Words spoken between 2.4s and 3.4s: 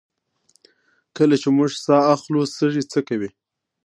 سږي څه کوي